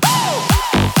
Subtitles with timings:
[0.00, 0.97] Bye.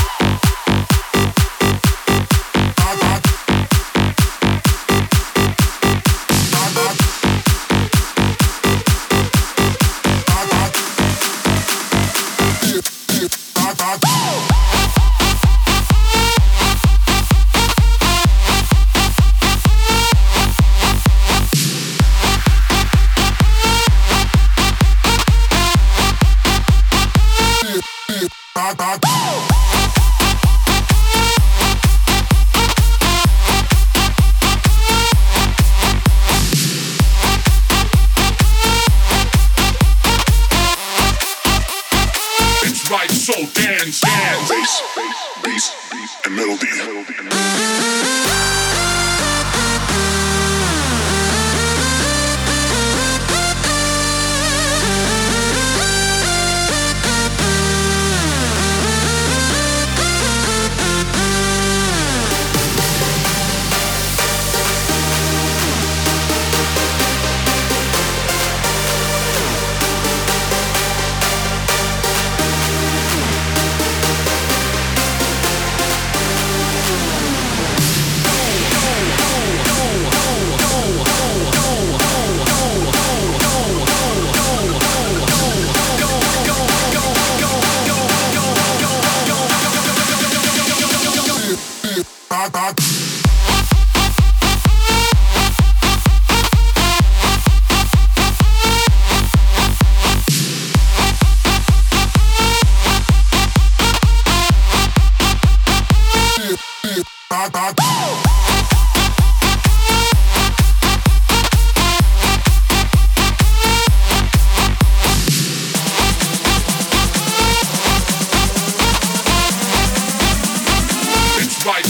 [42.90, 44.48] right, so dance, dance.
[44.48, 44.82] Bass,
[45.42, 46.66] bass, bass, and melody.
[46.78, 48.17] melody.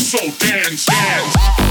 [0.09, 1.68] so dance, dance.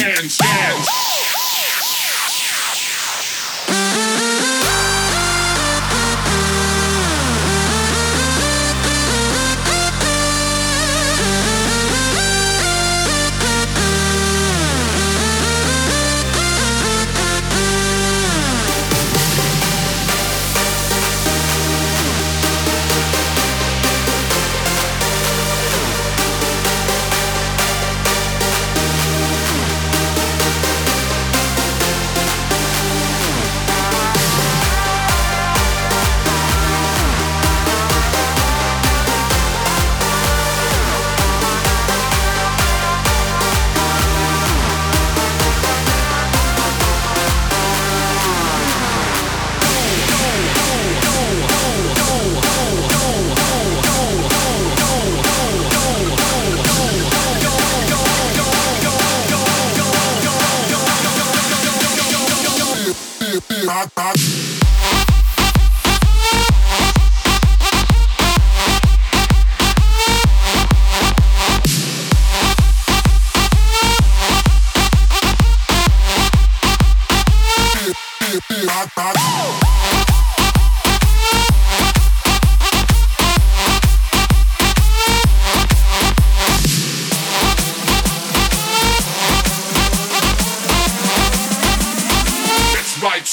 [0.00, 0.99] dance, dance.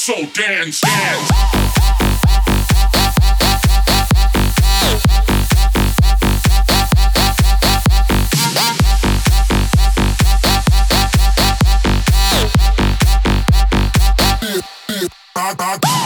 [0.08, 1.57] so dance, dance.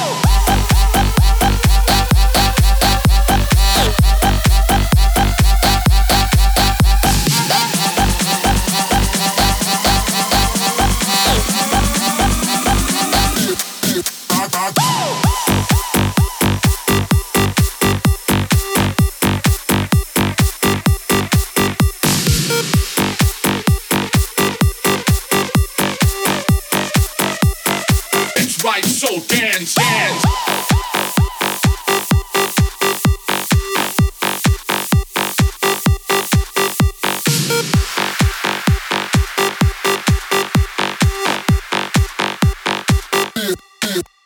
[0.03, 0.62] go.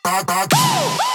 [0.07, 1.06] Rock.